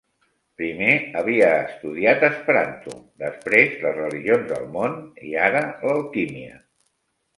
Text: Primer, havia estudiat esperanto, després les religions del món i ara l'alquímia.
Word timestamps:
Primer, 0.59 0.93
havia 1.19 1.49
estudiat 1.65 2.25
esperanto, 2.29 2.95
després 3.25 3.77
les 3.87 3.95
religions 3.99 4.49
del 4.53 4.67
món 4.79 4.97
i 5.33 5.37
ara 5.51 5.63
l'alquímia. 5.91 6.61